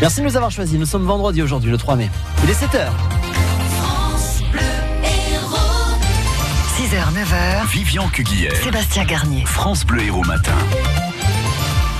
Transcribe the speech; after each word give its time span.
Merci 0.00 0.20
de 0.20 0.24
nous 0.24 0.36
avoir 0.36 0.50
choisis. 0.50 0.78
Nous 0.78 0.86
sommes 0.86 1.04
vendredi 1.04 1.42
aujourd'hui, 1.42 1.70
le 1.70 1.76
3 1.76 1.96
mai. 1.96 2.10
Il 2.42 2.50
est 2.50 2.54
7h. 2.54 2.88
6h, 6.76 7.12
9h. 7.12 7.66
Vivian 7.70 8.08
Cuguière. 8.08 8.56
Sébastien 8.56 9.04
Garnier. 9.04 9.44
France 9.44 9.84
Bleu 9.84 10.02
Héros 10.02 10.24
Matin. 10.24 10.56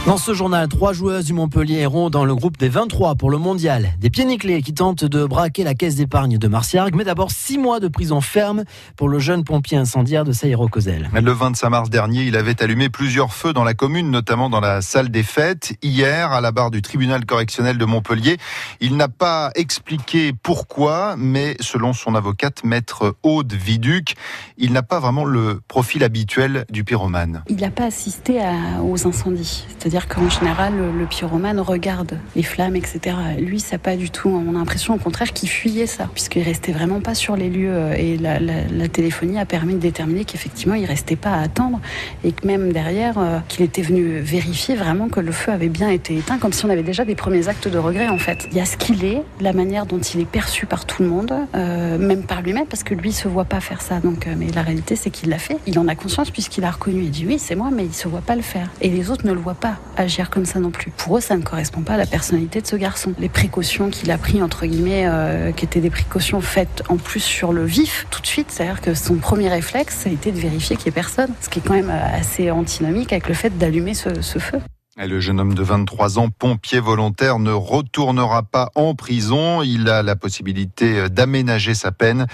Dans 0.07 0.17
ce 0.17 0.33
journal, 0.33 0.67
trois 0.67 0.95
joueuses 0.95 1.27
du 1.27 1.35
Montpellier 1.35 1.83
iront 1.83 2.09
dans 2.09 2.25
le 2.25 2.35
groupe 2.35 2.57
des 2.57 2.71
23 2.71 3.17
pour 3.17 3.31
le 3.31 3.37
mondial. 3.37 3.91
Des 4.01 4.09
pieds 4.09 4.25
nickelés 4.25 4.63
qui 4.63 4.73
tentent 4.73 5.05
de 5.05 5.27
braquer 5.27 5.63
la 5.63 5.75
caisse 5.75 5.95
d'épargne 5.97 6.39
de 6.39 6.49
Marciargues, 6.49 6.95
mais 6.97 7.05
d'abord 7.05 7.31
six 7.31 7.59
mois 7.59 7.81
de 7.81 7.87
prison 7.89 8.23
ferme 8.23 8.65
pour 8.97 9.11
le 9.11 9.19
jeune 9.19 9.45
pompier 9.45 9.77
incendiaire 9.77 10.25
de 10.25 10.33
Saïro-Cosel. 10.33 11.11
Le 11.13 11.33
25 11.33 11.69
mars 11.69 11.91
dernier, 11.91 12.23
il 12.25 12.35
avait 12.37 12.61
allumé 12.63 12.89
plusieurs 12.89 13.35
feux 13.35 13.53
dans 13.53 13.63
la 13.63 13.75
commune, 13.75 14.11
notamment 14.11 14.49
dans 14.49 14.59
la 14.61 14.81
salle 14.81 15.11
des 15.11 15.23
fêtes. 15.23 15.75
Hier, 15.83 16.33
à 16.33 16.41
la 16.41 16.51
barre 16.51 16.71
du 16.71 16.81
tribunal 16.81 17.27
correctionnel 17.27 17.77
de 17.77 17.85
Montpellier, 17.85 18.39
il 18.81 18.97
n'a 18.97 19.09
pas 19.09 19.51
expliqué 19.55 20.33
pourquoi, 20.33 21.15
mais 21.19 21.57
selon 21.61 21.93
son 21.93 22.15
avocate, 22.15 22.65
maître 22.65 23.17
Aude 23.23 23.53
Viduc, 23.53 24.15
il 24.57 24.73
n'a 24.73 24.83
pas 24.83 24.99
vraiment 24.99 25.27
le 25.27 25.61
profil 25.69 26.03
habituel 26.03 26.65
du 26.71 26.85
pyromane. 26.85 27.45
Il 27.51 27.57
n'a 27.57 27.71
pas 27.71 27.85
assisté 27.85 28.41
à- 28.41 28.83
aux 28.83 29.07
incendies. 29.07 29.67
C'est-à-dire 29.91 30.07
qu'en 30.07 30.31
général, 30.31 30.73
le, 30.77 30.97
le 30.97 31.05
pyromane 31.05 31.59
regarde 31.59 32.17
les 32.37 32.45
flammes, 32.45 32.77
etc. 32.77 33.17
Lui, 33.41 33.59
ça 33.59 33.77
pas 33.77 33.97
du 33.97 34.09
tout. 34.09 34.29
On 34.29 34.55
a 34.55 34.59
l'impression, 34.59 34.95
au 34.95 34.99
contraire, 34.99 35.33
qu'il 35.33 35.49
fuyait 35.49 35.89
ça, 35.89 36.09
puisqu'il 36.15 36.43
restait 36.43 36.71
vraiment 36.71 37.01
pas 37.01 37.17
sur 37.17 37.35
les 37.35 37.51
lieux. 37.51 37.73
euh, 37.73 37.95
Et 37.95 38.17
la, 38.17 38.39
téléphonie 38.87 39.41
a 39.41 39.47
permis 39.47 39.75
de 39.75 39.81
déterminer 39.81 40.25
qu'effectivement, 40.25 40.75
il 40.77 40.85
restait 40.85 41.17
pas 41.17 41.31
à 41.31 41.41
attendre, 41.41 41.81
et 42.23 42.31
que 42.31 42.47
même 42.47 42.73
derrière, 42.73 43.19
euh, 43.19 43.41
qu'il 43.49 43.65
était 43.65 43.83
venu 43.83 44.21
vérifier 44.21 44.77
vraiment 44.77 45.09
que 45.09 45.19
le 45.19 45.33
feu 45.33 45.51
avait 45.51 45.69
bien 45.69 45.89
été 45.89 46.17
éteint, 46.17 46.39
comme 46.39 46.53
si 46.53 46.65
on 46.65 46.71
avait 46.71 46.85
déjà 46.85 47.05
des 47.05 47.17
premiers 47.17 47.49
actes 47.49 47.67
de 47.67 47.79
regret, 47.79 48.09
en 48.11 48.19
fait. 48.19 48.47
Il 48.53 48.59
y 48.59 48.61
a 48.61 48.67
ce 48.67 48.77
qu'il 48.77 49.05
est, 49.05 49.23
la 49.41 49.53
manière 49.53 49.87
dont 49.87 49.99
il 49.99 50.21
est 50.21 50.25
perçu 50.25 50.67
par 50.67 50.85
tout 50.85 51.03
le 51.03 51.09
monde, 51.09 51.35
euh, 51.57 51.99
même 51.99 52.23
par 52.23 52.43
lui-même, 52.43 52.67
parce 52.67 52.85
que 52.85 52.95
lui 52.95 53.11
se 53.11 53.27
voit 53.27 53.45
pas 53.45 53.59
faire 53.59 53.83
ça. 53.83 53.99
Donc, 53.99 54.29
mais 54.39 54.53
la 54.55 54.63
réalité, 54.63 54.95
c'est 54.95 55.11
qu'il 55.11 55.31
l'a 55.31 55.39
fait. 55.39 55.57
Il 55.67 55.81
en 55.81 55.89
a 55.89 55.97
conscience 55.97 56.31
puisqu'il 56.31 56.63
a 56.63 56.71
reconnu. 56.71 57.03
Il 57.03 57.11
dit 57.11 57.27
oui, 57.27 57.41
c'est 57.41 57.57
moi, 57.57 57.71
mais 57.73 57.87
il 57.87 57.93
se 57.93 58.07
voit 58.07 58.21
pas 58.21 58.37
le 58.37 58.43
faire. 58.43 58.69
Et 58.81 58.89
les 58.89 59.11
autres 59.11 59.27
ne 59.27 59.33
le 59.33 59.41
voient 59.41 59.55
pas 59.55 59.80
agir 59.97 60.31
comme 60.31 60.47
ça 60.47 60.61
non 60.61 60.71
plus. 60.71 60.91
Pour 60.91 61.19
eux, 61.19 61.21
ça 61.21 61.37
ne 61.37 61.43
correspond 61.43 61.83
pas 61.83 61.95
à 61.95 61.97
la 61.97 62.07
personnalité 62.07 62.61
de 62.61 62.67
ce 62.67 62.77
garçon. 62.77 63.13
Les 63.19 63.29
précautions 63.29 63.91
qu'il 63.91 64.11
a 64.11 64.19
pris 64.19 64.43
entre 64.43 64.67
guillemets, 64.67 65.05
euh, 65.07 65.53
qui 65.53 65.65
étaient 65.65 65.81
des 65.81 65.91
précautions 65.91 66.41
faites 66.41 66.83
en 66.89 66.97
plus 66.97 67.21
sur 67.21 67.53
le 67.53 67.65
vif 67.65 68.07
tout 68.11 68.21
de 68.21 68.27
suite, 68.27 68.51
c'est-à-dire 68.51 68.81
que 68.81 68.95
son 68.95 69.17
premier 69.17 69.49
réflexe, 69.49 69.97
ça 69.97 70.11
a 70.11 70.13
été 70.13 70.33
de 70.33 70.39
vérifier 70.39 70.77
qu'il 70.77 70.87
n'y 70.87 70.91
ait 70.91 70.93
personne, 70.93 71.31
ce 71.41 71.49
qui 71.49 71.59
est 71.59 71.63
quand 71.63 71.75
même 71.75 71.91
euh, 71.91 72.19
assez 72.19 72.51
antinomique 72.51 73.13
avec 73.13 73.29
le 73.29 73.35
fait 73.35 73.57
d'allumer 73.59 73.95
ce, 73.95 74.21
ce 74.23 74.39
feu. 74.39 74.61
Le 74.97 75.21
jeune 75.21 75.39
homme 75.39 75.55
de 75.55 75.63
23 75.63 76.19
ans, 76.19 76.31
pompier 76.31 76.81
volontaire, 76.81 77.39
ne 77.39 77.53
retournera 77.53 78.43
pas 78.43 78.73
en 78.75 78.97
prison. 78.97 79.63
Il 79.63 79.89
a 79.89 80.03
la 80.03 80.17
possibilité 80.17 81.09
d'aménager 81.09 81.75
sa 81.75 81.93
peine. 81.93 82.27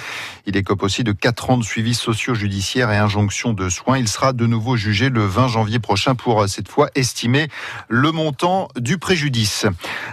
Il 0.46 0.56
écope 0.56 0.82
aussi 0.82 1.04
de 1.04 1.12
4 1.12 1.50
ans 1.50 1.58
de 1.58 1.62
suivi 1.62 1.92
socio-judiciaire 1.92 2.90
et 2.90 2.96
injonction 2.96 3.52
de 3.52 3.68
soins. 3.68 3.98
Il 3.98 4.08
sera 4.08 4.32
de 4.32 4.46
nouveau 4.46 4.74
jugé 4.74 5.10
le 5.10 5.26
20 5.26 5.48
janvier 5.48 5.80
prochain 5.80 6.14
pour 6.14 6.40
euh, 6.40 6.46
cette 6.46 6.68
fois 6.68 6.88
estimer 6.94 7.48
le 7.88 8.10
montant 8.10 8.68
du 8.80 8.96
préjudice. 8.96 9.66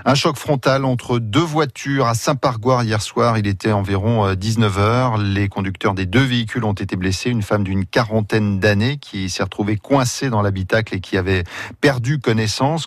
Un 0.03 0.13
choc 0.13 0.35
frontal 0.35 0.83
entre 0.83 1.19
deux 1.19 1.39
voitures 1.39 2.07
à 2.07 2.13
Saint-Pargoire 2.13 2.83
hier 2.83 3.02
soir. 3.02 3.38
Il 3.38 3.47
était 3.47 3.72
environ 3.72 4.33
19 4.33 4.80
heures. 4.80 5.17
Les 5.17 5.47
conducteurs 5.47 5.94
des 5.94 6.05
deux 6.05 6.23
véhicules 6.23 6.66
ont 6.66 6.73
été 6.73 6.97
blessés. 6.97 7.30
Une 7.30 7.41
femme 7.41 7.63
d'une 7.63 7.85
quarantaine 7.85 8.59
d'années 8.59 8.97
qui 8.97 9.30
s'est 9.30 9.44
retrouvée 9.44 9.78
coincée 9.78 10.30
dans 10.30 10.41
l'habitacle 10.41 10.94
et 10.94 11.00
qui 11.00 11.16
avait 11.16 11.45
perdu 11.80 12.19
connaissance 12.19 12.32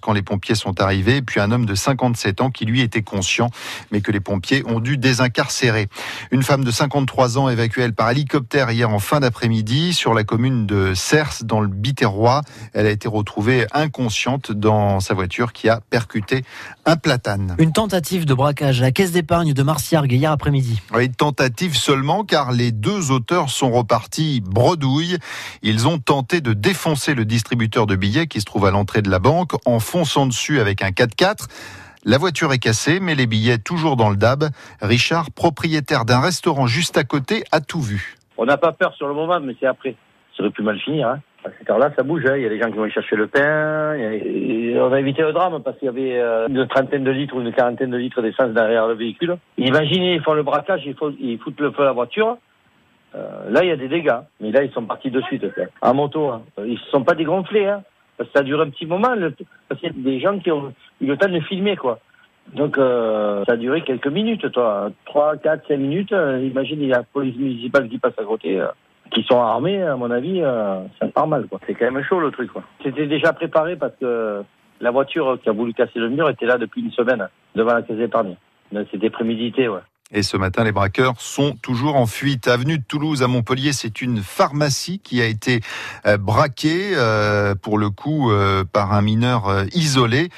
quand 0.03 0.13
les 0.13 0.23
pompiers 0.23 0.55
sont 0.55 0.81
arrivés. 0.81 1.23
Puis 1.23 1.41
un 1.41 1.51
homme 1.53 1.67
de 1.67 1.75
57 1.75 2.41
ans 2.41 2.51
qui 2.51 2.65
lui 2.65 2.81
était 2.81 3.03
conscient, 3.03 3.51
mais 3.93 4.01
que 4.01 4.11
les 4.11 4.21
pompiers 4.21 4.63
ont 4.67 4.81
dû 4.81 4.97
désincarcérer. 4.97 5.89
Une 6.31 6.43
femme 6.43 6.65
de 6.65 6.71
53 6.71 7.39
ans 7.39 7.49
évacuée 7.49 7.83
elle, 7.83 7.95
par 7.95 8.11
hélicoptère 8.11 8.71
hier 8.71 8.91
en 8.91 8.99
fin 8.99 9.21
d'après-midi 9.21 9.93
sur 9.93 10.15
la 10.15 10.25
commune 10.25 10.67
de 10.67 10.95
Cers 10.95 11.45
dans 11.45 11.61
le 11.61 11.69
Biterrois. 11.69 12.43
Elle 12.73 12.87
a 12.87 12.91
été 12.91 13.09
retrouvée 13.09 13.67
inconsciente 13.73 14.53
dans 14.53 15.01
sa 15.01 15.15
voiture 15.15 15.53
qui 15.53 15.69
a 15.69 15.81
percuté 15.91 16.45
un 16.85 16.97
platane. 16.97 17.55
Une 17.59 17.73
tentative 17.73 18.27
de 18.27 18.35
braquage 18.35 18.81
à 18.81 18.85
la 18.85 18.93
caisse 18.93 19.13
d'épargne 19.13 19.53
de 19.53 19.63
Marciargues 19.63 20.13
hier 20.13 20.31
après-midi. 20.31 20.81
Oui, 20.95 21.11
tentative 21.11 21.77
seulement 21.77 22.25
car 22.25 22.53
les 22.53 22.73
deux 22.73 23.11
auteurs 23.11 23.51
sont 23.51 23.71
repartis 23.71 24.41
bredouille. 24.41 25.19
Ils 25.63 25.87
ont 25.87 25.99
tenté 25.99 26.41
de 26.41 26.53
défoncer 26.53 27.15
le 27.15 27.25
distributeur 27.25 27.87
de 27.87 27.97
billets 27.97 28.27
qui 28.27 28.41
se 28.41 28.45
trouve 28.45 28.67
à 28.67 28.71
l'entrée 28.71 29.03
de 29.03 29.11
la 29.11 29.19
banque 29.19 29.36
en 29.65 29.81
fonçant 29.81 30.27
dessus 30.27 30.61
avec 30.61 30.83
un 30.83 30.91
4x4. 30.91 31.49
La 32.09 32.19
voiture 32.19 32.53
est 32.53 32.59
cassée, 32.59 33.01
mais 33.01 33.17
les 33.17 33.27
billets 33.27 33.59
toujours 33.59 33.97
dans 33.97 34.11
le 34.11 34.17
DAB. 34.17 34.45
Richard, 34.81 35.33
propriétaire 35.33 36.05
d'un 36.05 36.21
restaurant 36.21 36.69
juste 36.69 36.97
à 36.97 37.03
côté, 37.03 37.43
a 37.51 37.61
tout 37.61 37.81
vu. 37.81 38.15
On 38.39 38.45
n'a 38.45 38.57
pas 38.57 38.71
peur 38.71 38.95
sur 38.95 39.09
le 39.09 39.15
moment, 39.15 39.41
mais 39.41 39.57
c'est 39.59 39.67
après. 39.67 39.97
Ça 40.37 40.45
aurait 40.45 40.53
pu 40.53 40.63
mal 40.63 40.79
finir. 40.79 41.09
Hein. 41.09 41.21
À 41.45 41.49
cette 41.59 41.69
heure-là, 41.69 41.91
ça 41.97 42.05
bouge. 42.05 42.23
Il 42.25 42.43
y 42.43 42.47
a 42.47 42.49
des 42.49 42.61
gens 42.61 42.71
qui 42.71 42.77
vont 42.77 42.89
chercher 42.91 43.17
le 43.17 43.27
pain. 43.27 43.97
On 43.97 44.93
a 44.93 45.01
évité 45.01 45.23
le 45.23 45.33
drame 45.33 45.61
parce 45.65 45.79
qu'il 45.79 45.87
y 45.87 45.89
avait 45.89 46.21
euh, 46.21 46.47
une 46.47 46.69
trentaine 46.69 47.03
de 47.03 47.11
litres 47.11 47.35
ou 47.35 47.41
une 47.41 47.53
quarantaine 47.53 47.91
de 47.91 47.97
litres 47.97 48.23
d'essence 48.23 48.51
derrière 48.51 48.87
le 48.87 48.95
véhicule. 48.95 49.37
Imaginez, 49.59 50.15
ils 50.15 50.23
font 50.23 50.35
le 50.35 50.45
braquage, 50.45 50.83
ils, 50.85 51.39
foutent 51.39 51.61
le 51.61 51.73
feu 51.73 51.83
à 51.83 51.87
la 51.87 51.93
voiture. 51.93 52.39
Euh, 53.17 53.51
là, 53.51 53.65
il 53.65 53.69
y 53.69 53.73
a 53.73 53.77
des 53.77 53.89
dégâts. 53.89 54.21
Mais 54.41 54.53
là, 54.53 54.63
ils 54.63 54.73
sont 54.73 54.85
partis 54.85 55.11
de 55.11 55.21
suite. 55.23 55.53
quoi. 55.55 55.65
En 55.83 55.93
moto. 55.93 56.29
Hein. 56.29 56.43
Ils 56.59 56.75
ne 56.75 56.91
sont 56.93 57.03
pas 57.03 57.15
dégonflés. 57.15 57.67
Hein. 57.67 57.83
Parce 58.17 58.31
que 58.31 58.39
ça 58.39 58.45
dure 58.45 58.61
un 58.61 58.71
petit 58.71 58.87
moment. 58.87 59.15
Le... 59.15 59.35
Parce 59.69 59.81
qu'il 59.81 59.91
y 59.91 59.93
a 59.93 60.03
des 60.03 60.21
gens 60.21 60.39
qui 60.39 60.51
ont 60.51 60.73
eu 61.01 61.07
le 61.07 61.17
temps 61.17 61.29
de 61.29 61.41
filmer. 61.41 61.77
quoi. 61.77 61.99
Donc, 62.55 62.79
euh, 62.79 63.45
ça 63.45 63.53
a 63.53 63.57
duré 63.57 63.83
quelques 63.83 64.07
minutes, 64.07 64.51
toi. 64.53 64.91
3, 65.07 65.37
4, 65.39 65.69
5 65.69 65.77
minutes. 65.77 66.13
Euh, 66.13 66.41
imagine, 66.45 66.81
il 66.81 66.89
y 66.89 66.93
a 66.93 66.99
la 66.99 67.03
police 67.03 67.37
municipale 67.37 67.89
qui 67.89 67.99
passe 67.99 68.19
à 68.19 68.25
côté, 68.25 68.61
euh, 68.61 68.69
qui 69.11 69.23
sont 69.25 69.41
armés, 69.41 69.83
à 69.83 69.97
mon 69.97 70.11
avis, 70.11 70.41
euh, 70.43 70.81
ça 71.01 71.09
part 71.09 71.27
mal, 71.27 71.47
quoi. 71.47 71.61
C'est 71.67 71.75
quand 71.75 71.91
même 71.91 72.05
chaud, 72.05 72.21
le 72.21 72.31
truc, 72.31 72.53
quoi. 72.53 72.63
C'était 72.83 73.07
déjà 73.07 73.33
préparé 73.33 73.77
parce 73.77 73.95
que 74.01 74.43
la 74.81 74.91
voiture 74.91 75.39
qui 75.43 75.49
a 75.49 75.53
voulu 75.53 75.73
casser 75.73 75.99
le 75.99 76.09
mur 76.09 76.29
était 76.29 76.47
là 76.47 76.59
depuis 76.59 76.83
une 76.83 76.93
semaine, 76.93 77.29
devant 77.55 77.75
la 77.75 77.83
caisse 77.83 77.97
d'épargne. 77.97 78.37
C'était 78.91 79.11
prémédité, 79.11 79.69
ouais. 79.69 79.81
Et 80.13 80.23
ce 80.23 80.37
matin, 80.37 80.63
les 80.63 80.71
braqueurs 80.71 81.21
sont 81.21 81.57
toujours 81.57 81.97
en 81.97 82.07
fuite. 82.07 82.47
Avenue 82.47 82.79
de 82.79 82.85
Toulouse 82.85 83.25
à 83.25 83.27
Montpellier, 83.27 83.73
c'est 83.73 84.01
une 84.01 84.23
pharmacie 84.23 85.01
qui 85.01 85.21
a 85.21 85.27
été 85.27 85.61
euh, 86.07 86.17
braquée, 86.17 86.93
euh, 86.95 87.57
pour 87.57 87.77
le 87.77 87.91
coup, 87.91 88.31
euh, 88.31 88.63
par 88.65 88.93
un 88.93 89.03
mineur 89.03 89.65
isolé. 89.75 90.31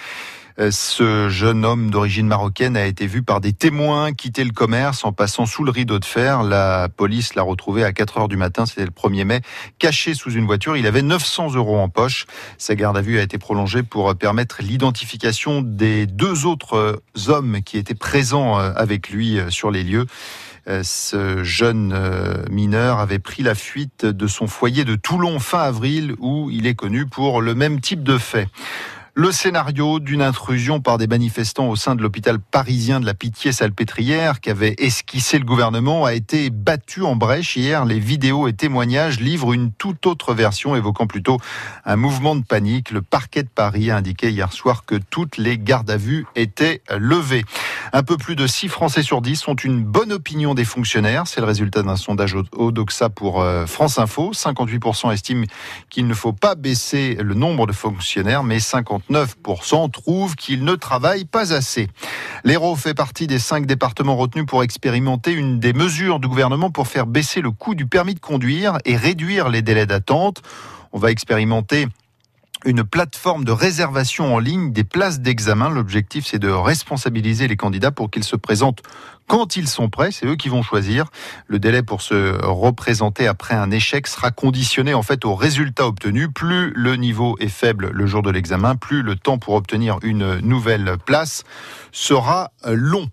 Euh, 0.58 0.70
Ce 0.72 1.28
jeune 1.28 1.64
homme 1.64 1.90
d'origine 1.90 2.26
marocaine 2.26 2.76
a 2.76 2.84
été 2.86 3.06
vu 3.06 3.22
par 3.22 3.40
des 3.40 3.52
témoins 3.52 4.12
quitter 4.12 4.42
le 4.44 4.50
commerce 4.50 5.04
en 5.04 5.12
passant 5.12 5.46
sous 5.46 5.62
le 5.62 5.70
rideau 5.70 5.98
de 5.98 6.04
fer. 6.04 6.42
La 6.42 6.88
police 6.88 7.34
l'a 7.34 7.42
retrouvé 7.42 7.84
à 7.84 7.92
4 7.92 8.18
heures 8.18 8.28
du 8.28 8.36
matin, 8.36 8.66
c'était 8.66 8.84
le 8.84 8.90
1er 8.90 9.24
mai, 9.24 9.40
caché 9.78 10.14
sous 10.14 10.32
une 10.32 10.46
voiture. 10.46 10.76
Il 10.76 10.86
avait 10.86 11.02
900 11.02 11.54
euros 11.54 11.78
en 11.78 11.88
poche. 11.88 12.26
Sa 12.58 12.74
garde 12.74 12.96
à 12.96 13.00
vue 13.02 13.18
a 13.18 13.22
été 13.22 13.38
prolongée 13.38 13.82
pour 13.82 14.14
permettre 14.16 14.62
l'identification 14.62 15.62
des 15.62 16.06
deux 16.06 16.46
autres 16.46 16.76
euh, 16.76 17.02
hommes 17.28 17.62
qui 17.62 17.78
étaient 17.78 17.94
présents 17.94 18.58
euh, 18.58 18.72
avec 18.74 19.10
lui 19.10 19.38
euh, 19.38 19.50
sur 19.50 19.70
les 19.70 19.84
lieux. 19.84 20.06
Euh, 20.68 20.82
Ce 20.82 21.44
jeune 21.44 21.92
euh, 21.94 22.42
mineur 22.50 22.98
avait 22.98 23.18
pris 23.20 23.42
la 23.42 23.54
fuite 23.54 24.04
de 24.04 24.26
son 24.26 24.46
foyer 24.46 24.84
de 24.84 24.96
Toulon 24.96 25.38
fin 25.38 25.60
avril 25.60 26.14
où 26.18 26.50
il 26.50 26.66
est 26.66 26.74
connu 26.74 27.06
pour 27.06 27.40
le 27.42 27.54
même 27.54 27.80
type 27.80 28.02
de 28.02 28.18
fait. 28.18 28.48
Le 29.20 29.32
scénario 29.32 29.98
d'une 29.98 30.22
intrusion 30.22 30.80
par 30.80 30.96
des 30.96 31.08
manifestants 31.08 31.68
au 31.68 31.74
sein 31.74 31.96
de 31.96 32.02
l'hôpital 32.02 32.38
parisien 32.38 33.00
de 33.00 33.04
la 33.04 33.14
Pitié-Salpêtrière 33.14 34.40
qu'avait 34.40 34.76
esquissé 34.78 35.40
le 35.40 35.44
gouvernement 35.44 36.04
a 36.04 36.14
été 36.14 36.50
battu 36.50 37.02
en 37.02 37.16
brèche 37.16 37.56
hier. 37.56 37.84
Les 37.84 37.98
vidéos 37.98 38.46
et 38.46 38.52
témoignages 38.52 39.18
livrent 39.18 39.54
une 39.54 39.72
toute 39.72 40.06
autre 40.06 40.34
version 40.34 40.76
évoquant 40.76 41.08
plutôt 41.08 41.38
un 41.84 41.96
mouvement 41.96 42.36
de 42.36 42.44
panique. 42.44 42.92
Le 42.92 43.02
parquet 43.02 43.42
de 43.42 43.48
Paris 43.48 43.90
a 43.90 43.96
indiqué 43.96 44.30
hier 44.30 44.52
soir 44.52 44.84
que 44.84 44.94
toutes 44.94 45.36
les 45.36 45.58
gardes 45.58 45.90
à 45.90 45.96
vue 45.96 46.24
étaient 46.36 46.80
levées. 46.96 47.44
Un 47.92 48.02
peu 48.02 48.16
plus 48.18 48.36
de 48.36 48.46
6 48.46 48.68
Français 48.68 49.02
sur 49.02 49.22
10 49.22 49.48
ont 49.48 49.54
une 49.54 49.82
bonne 49.82 50.12
opinion 50.12 50.54
des 50.54 50.64
fonctionnaires. 50.64 51.26
C'est 51.26 51.40
le 51.40 51.46
résultat 51.46 51.82
d'un 51.82 51.96
sondage 51.96 52.36
Odoxa 52.52 53.08
pour 53.08 53.40
euh, 53.40 53.66
France 53.66 53.98
Info. 53.98 54.32
58% 54.34 55.12
estiment 55.12 55.46
qu'il 55.88 56.06
ne 56.06 56.14
faut 56.14 56.32
pas 56.32 56.54
baisser 56.54 57.16
le 57.20 57.34
nombre 57.34 57.66
de 57.66 57.72
fonctionnaires, 57.72 58.44
mais 58.44 58.58
59% 58.58 59.90
trouvent 59.90 60.36
qu'ils 60.36 60.64
ne 60.64 60.74
travaillent 60.74 61.24
pas 61.24 61.54
assez. 61.54 61.88
L'Hérault 62.44 62.76
fait 62.76 62.94
partie 62.94 63.26
des 63.26 63.38
cinq 63.38 63.64
départements 63.66 64.16
retenus 64.16 64.46
pour 64.46 64.62
expérimenter 64.62 65.32
une 65.32 65.58
des 65.58 65.72
mesures 65.72 66.20
du 66.20 66.28
gouvernement 66.28 66.70
pour 66.70 66.88
faire 66.88 67.06
baisser 67.06 67.40
le 67.40 67.50
coût 67.50 67.74
du 67.74 67.86
permis 67.86 68.14
de 68.14 68.20
conduire 68.20 68.78
et 68.84 68.96
réduire 68.96 69.48
les 69.48 69.62
délais 69.62 69.86
d'attente. 69.86 70.42
On 70.92 70.98
va 70.98 71.10
expérimenter 71.10 71.88
une 72.64 72.84
plateforme 72.84 73.44
de 73.44 73.52
réservation 73.52 74.34
en 74.34 74.38
ligne 74.38 74.72
des 74.72 74.84
places 74.84 75.20
d'examen. 75.20 75.70
L'objectif, 75.70 76.26
c'est 76.26 76.38
de 76.38 76.48
responsabiliser 76.48 77.48
les 77.48 77.56
candidats 77.56 77.90
pour 77.90 78.10
qu'ils 78.10 78.24
se 78.24 78.36
présentent 78.36 78.82
quand 79.28 79.56
ils 79.56 79.68
sont 79.68 79.88
prêts. 79.88 80.10
C'est 80.10 80.26
eux 80.26 80.36
qui 80.36 80.48
vont 80.48 80.62
choisir. 80.62 81.06
Le 81.46 81.58
délai 81.58 81.82
pour 81.82 82.02
se 82.02 82.44
représenter 82.44 83.28
après 83.28 83.54
un 83.54 83.70
échec 83.70 84.06
sera 84.06 84.30
conditionné 84.30 84.94
en 84.94 85.02
fait 85.02 85.24
au 85.24 85.34
résultat 85.34 85.86
obtenu. 85.86 86.28
Plus 86.28 86.72
le 86.74 86.96
niveau 86.96 87.36
est 87.38 87.48
faible 87.48 87.90
le 87.92 88.06
jour 88.06 88.22
de 88.22 88.30
l'examen, 88.30 88.74
plus 88.74 89.02
le 89.02 89.14
temps 89.14 89.38
pour 89.38 89.54
obtenir 89.54 89.98
une 90.02 90.40
nouvelle 90.40 90.96
place 91.04 91.44
sera 91.92 92.50
long. 92.64 93.08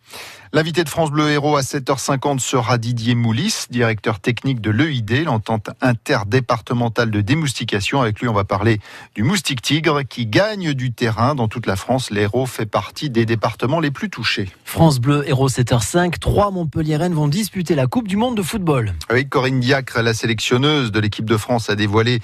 L'invité 0.55 0.85
de 0.85 0.89
France 0.89 1.11
Bleu 1.11 1.31
Héros 1.31 1.57
à 1.57 1.61
7h50 1.61 2.39
sera 2.39 2.77
Didier 2.77 3.13
Moulis, 3.13 3.65
directeur 3.69 4.21
technique 4.21 4.61
de 4.61 4.71
l'EID, 4.71 5.25
l'entente 5.25 5.69
interdépartementale 5.81 7.11
de 7.11 7.19
démoustication. 7.19 8.01
Avec 8.01 8.21
lui, 8.21 8.29
on 8.29 8.33
va 8.33 8.45
parler 8.45 8.79
du 9.15 9.23
moustique 9.23 9.61
tigre 9.61 10.03
qui 10.03 10.27
gagne 10.27 10.73
du 10.73 10.93
terrain 10.93 11.35
dans 11.35 11.49
toute 11.49 11.67
la 11.67 11.75
France. 11.75 12.09
L'Hérault 12.09 12.45
fait 12.45 12.65
partie 12.65 13.09
des 13.09 13.25
départements 13.25 13.81
les 13.81 13.91
plus 13.91 14.09
touchés. 14.09 14.49
France 14.63 14.99
Bleu 14.99 15.27
Héros 15.27 15.49
7h05, 15.49 16.04
trois 16.11 16.51
Montpelliéraines 16.51 17.13
vont 17.13 17.27
disputer 17.27 17.75
la 17.75 17.87
Coupe 17.87 18.07
du 18.07 18.17
Monde 18.17 18.37
de 18.37 18.41
football. 18.41 18.93
Oui, 19.11 19.27
Corinne 19.27 19.59
Diacre, 19.59 20.01
la 20.01 20.13
sélectionneuse 20.13 20.91
de 20.91 20.99
l'équipe 20.99 21.25
de 21.25 21.37
France, 21.37 21.69
a 21.69 21.75
dévoilé 21.75 22.19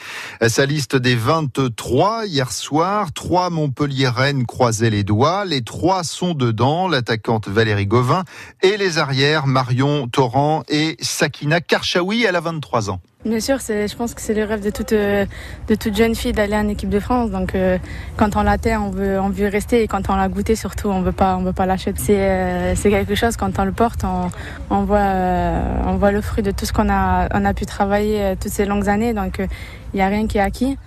sa 0.47 0.65
liste 0.65 0.95
des 0.95 1.15
23 1.15 2.25
hier 2.25 2.51
soir. 2.51 3.11
Trois 3.13 3.49
Montpelliéraines 3.49 4.45
croisaient 4.45 4.89
les 4.89 5.03
doigts. 5.03 5.45
Les 5.45 5.61
trois 5.61 6.03
sont 6.03 6.33
dedans. 6.33 6.87
L'attaquante 6.87 7.47
Valérie 7.47 7.87
Gauvin 7.87 8.23
et 8.61 8.77
les 8.77 8.97
arrières 8.97 9.47
Marion 9.47 10.07
Torrent 10.07 10.63
et 10.69 10.97
Sakina 11.01 11.61
Karchaoui, 11.61 12.23
elle 12.23 12.35
a 12.35 12.41
23 12.41 12.89
ans. 12.89 13.01
Bien 13.23 13.39
sûr, 13.39 13.59
je 13.59 13.95
pense 13.95 14.15
que 14.15 14.21
c'est 14.21 14.33
le 14.33 14.43
rêve 14.45 14.63
de 14.63 14.71
toute, 14.71 14.93
euh, 14.93 15.27
de 15.67 15.75
toute 15.75 15.95
jeune 15.95 16.15
fille 16.15 16.31
d'aller 16.31 16.55
en 16.55 16.67
équipe 16.67 16.89
de 16.89 16.99
France. 16.99 17.29
Donc, 17.29 17.53
euh, 17.53 17.77
quand 18.17 18.35
on 18.35 18.41
l'atteint, 18.41 18.81
on 18.81 18.89
veut, 18.89 19.19
on 19.19 19.29
veut 19.29 19.47
rester 19.47 19.83
et 19.83 19.87
quand 19.87 20.09
on 20.09 20.15
l'a 20.15 20.27
goûté, 20.27 20.55
surtout, 20.55 20.87
on 20.87 21.01
veut 21.03 21.11
pas, 21.11 21.37
veut 21.37 21.53
pas 21.53 21.67
lâcher. 21.67 21.93
C'est, 21.97 22.15
euh, 22.17 22.73
quelque 22.81 23.13
chose 23.13 23.37
quand 23.37 23.59
on 23.59 23.65
le 23.65 23.73
porte, 23.73 24.03
on, 24.05 24.31
on 24.71 24.83
voit, 24.85 25.13
on 25.85 25.97
voit 25.97 26.11
le 26.11 26.21
fruit 26.21 26.41
de 26.41 26.49
tout 26.49 26.65
ce 26.65 26.73
qu'on 26.73 26.89
a, 26.89 27.27
on 27.35 27.45
a 27.45 27.53
pu 27.53 27.67
travailler 27.67 28.35
toutes 28.41 28.51
ces 28.51 28.65
longues 28.65 28.89
années. 28.89 29.13
Donc, 29.13 29.37
il 29.37 29.97
n'y 29.97 30.01
a 30.01 30.07
rien 30.07 30.25
qui 30.25 30.39
est 30.39 30.41
acquis. 30.41 30.79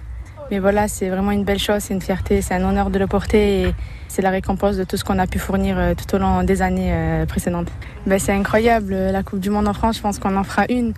Mais 0.50 0.58
voilà, 0.58 0.88
c'est 0.88 1.08
vraiment 1.08 1.30
une 1.30 1.44
belle 1.44 1.58
chose, 1.58 1.80
c'est 1.80 1.94
une 1.94 2.02
fierté, 2.02 2.42
c'est 2.42 2.54
un 2.54 2.64
honneur 2.64 2.90
de 2.90 2.98
le 2.98 3.06
porter 3.06 3.62
et 3.62 3.74
c'est 4.08 4.22
la 4.22 4.30
récompense 4.30 4.76
de 4.76 4.84
tout 4.84 4.96
ce 4.96 5.04
qu'on 5.04 5.18
a 5.18 5.26
pu 5.26 5.38
fournir 5.38 5.78
euh, 5.78 5.94
tout 5.94 6.14
au 6.14 6.18
long 6.18 6.42
des 6.42 6.60
années 6.60 6.92
euh, 6.92 7.26
précédentes. 7.26 7.68
Ben, 8.06 8.18
c'est 8.18 8.32
incroyable, 8.32 8.94
la 8.94 9.22
Coupe 9.22 9.40
du 9.40 9.48
Monde 9.48 9.66
en 9.66 9.72
France, 9.72 9.96
je 9.96 10.02
pense 10.02 10.18
qu'on 10.18 10.36
en 10.36 10.44
fera 10.44 10.66
une 10.68 10.92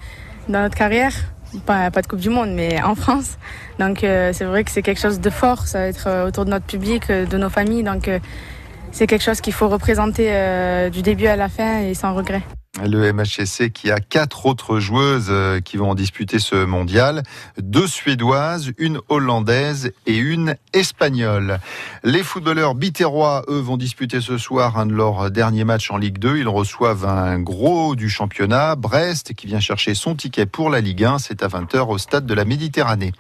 dans 0.48 0.62
notre 0.62 0.76
carrière. 0.76 1.12
Pas, 1.64 1.90
de 1.90 2.06
Coupe 2.06 2.20
du 2.20 2.28
Monde, 2.28 2.50
mais 2.52 2.82
en 2.82 2.94
France. 2.94 3.38
Donc 3.78 4.04
euh, 4.04 4.32
c'est 4.32 4.44
vrai 4.44 4.64
que 4.64 4.70
c'est 4.70 4.82
quelque 4.82 5.00
chose 5.00 5.20
de 5.20 5.31
fort, 5.31 5.66
ça 5.66 5.87
être 5.87 6.26
autour 6.26 6.44
de 6.44 6.50
notre 6.50 6.66
public, 6.66 7.08
de 7.08 7.38
nos 7.38 7.48
familles. 7.48 7.82
Donc 7.82 8.10
c'est 8.93 9.06
quelque 9.06 9.22
chose 9.22 9.40
qu'il 9.40 9.52
faut 9.52 9.69
représenter 9.69 10.90
du 10.90 11.02
début 11.02 11.26
à 11.26 11.37
la 11.37 11.48
fin 11.48 11.81
et 11.81 11.94
sans 11.94 12.14
regret 12.14 12.43
le 12.84 13.12
MHSC 13.12 13.70
qui 13.73 13.90
a 13.90 13.99
quatre 14.00 14.46
autres 14.46 14.81
joueuses 14.81 15.28
euh, 15.31 15.61
qui 15.61 15.76
vont 15.76 15.94
disputer 15.94 16.38
ce 16.38 16.64
mondial, 16.64 17.23
deux 17.58 17.87
suédoises, 17.87 18.73
une 18.78 19.00
hollandaise 19.08 19.93
et 20.06 20.17
une 20.17 20.56
espagnole. 20.73 21.58
Les 22.05 22.23
footballeurs 22.23 22.75
bitérois, 22.75 23.44
eux, 23.49 23.58
vont 23.58 23.76
disputer 23.76 24.20
ce 24.20 24.38
soir 24.38 24.78
un 24.78 24.87
de 24.87 24.93
leurs 24.93 25.31
derniers 25.31 25.64
matchs 25.64 25.90
en 25.90 25.96
Ligue 25.96 26.19
2. 26.19 26.38
Ils 26.38 26.49
reçoivent 26.49 27.06
un 27.06 27.38
gros 27.38 27.96
du 27.96 28.11
championnat, 28.11 28.76
Brest, 28.76 29.34
qui 29.34 29.46
vient 29.46 29.61
chercher 29.61 29.94
son 29.94 30.14
ticket 30.14 30.46
pour 30.46 30.70
la 30.70 30.81
Ligue 30.81 31.05
1. 31.05 31.19
C'est 31.19 31.43
à 31.43 31.49
20h 31.49 31.88
au 31.88 31.99
stade 31.99 32.26
de 32.26 32.34
la 32.34 32.44
Méditerranée. 32.44 33.12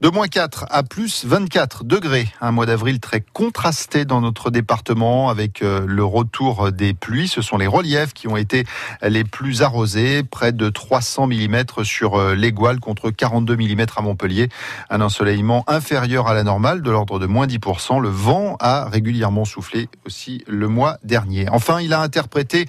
De 0.00 0.08
moins 0.08 0.28
4 0.28 0.66
à 0.70 0.82
plus 0.82 1.24
24 1.24 1.84
degrés. 1.84 2.28
Un 2.40 2.52
mois 2.52 2.66
d'avril 2.66 3.00
très 3.00 3.20
contrasté 3.20 4.04
dans 4.04 4.20
notre 4.20 4.50
département 4.50 5.28
avec 5.28 5.62
euh, 5.62 5.84
le 5.86 6.04
retour 6.04 6.72
des 6.72 6.94
pluies. 6.94 7.28
Ce 7.28 7.42
sont 7.42 7.58
les 7.58 7.66
reliefs 7.66 8.14
qui 8.14 8.28
ont 8.28 8.36
été 8.36 8.64
les 9.02 9.24
plus 9.24 9.62
arrosées, 9.62 10.22
près 10.22 10.52
de 10.52 10.68
300 10.68 11.26
mm 11.26 11.64
sur 11.82 12.16
euh, 12.16 12.34
l'Égual 12.34 12.80
contre 12.80 13.10
42 13.10 13.56
mm 13.56 13.86
à 13.96 14.02
Montpellier. 14.02 14.48
Un 14.90 15.00
ensoleillement 15.00 15.64
inférieur 15.66 16.28
à 16.28 16.34
la 16.34 16.42
normale 16.42 16.82
de 16.82 16.90
l'ordre 16.90 17.18
de 17.18 17.26
moins 17.26 17.46
10%. 17.46 18.00
Le 18.00 18.08
vent 18.08 18.56
a 18.60 18.88
régulièrement 18.88 19.44
soufflé 19.44 19.88
aussi 20.06 20.44
le 20.46 20.68
mois 20.68 20.98
dernier. 21.04 21.48
Enfin, 21.50 21.80
il 21.80 21.92
a 21.92 22.00
interprété 22.00 22.66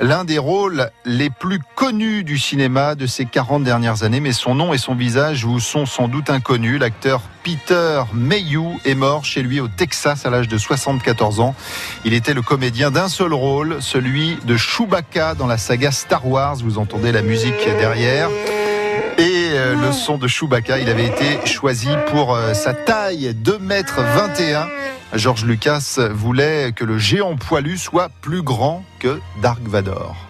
l'un 0.00 0.24
des 0.24 0.38
rôles 0.38 0.90
les 1.04 1.30
plus 1.30 1.60
connus 1.74 2.24
du 2.24 2.38
cinéma 2.38 2.94
de 2.94 3.06
ces 3.06 3.24
40 3.24 3.64
dernières 3.64 4.02
années, 4.02 4.20
mais 4.20 4.32
son 4.32 4.54
nom 4.54 4.72
et 4.72 4.78
son 4.78 4.94
visage 4.94 5.44
vous 5.44 5.60
sont 5.60 5.86
sans 5.86 6.08
doute 6.08 6.30
inconnus. 6.30 6.80
L'acteur 6.80 7.22
Peter 7.42 8.02
Mayhew 8.12 8.78
est 8.84 8.94
mort 8.94 9.24
chez 9.24 9.42
lui 9.42 9.60
au 9.60 9.68
Texas 9.68 10.26
à 10.26 10.30
l'âge 10.30 10.48
de 10.48 10.58
74 10.58 11.40
ans. 11.40 11.54
Il 12.04 12.14
était 12.14 12.34
le 12.34 12.42
comédien 12.42 12.90
d'un 12.90 13.08
seul 13.08 13.32
rôle, 13.32 13.76
celui 13.80 14.36
de 14.44 14.56
Chewbacca 14.56 15.34
dans 15.34 15.46
la 15.46 15.58
saga 15.58 15.90
Star 15.90 16.26
Wars. 16.26 16.56
Vous 16.56 16.78
entendez 16.78 17.12
la 17.12 17.22
musique 17.22 17.64
derrière. 17.78 18.28
Et 19.18 19.50
euh, 19.52 19.74
le 19.74 19.92
son 19.92 20.16
de 20.16 20.26
Chewbacca, 20.26 20.78
il 20.78 20.88
avait 20.88 21.06
été 21.06 21.46
choisi 21.46 21.88
pour 22.10 22.34
euh, 22.34 22.54
sa 22.54 22.72
taille, 22.72 23.34
2 23.34 23.58
mètres 23.58 24.00
21. 24.00 24.66
George 25.14 25.44
Lucas 25.44 25.98
voulait 26.12 26.72
que 26.72 26.84
le 26.84 26.98
géant 26.98 27.36
poilu 27.36 27.76
soit 27.76 28.10
plus 28.20 28.42
grand 28.42 28.84
que 28.98 29.20
Dark 29.42 29.60
Vador. 29.62 30.29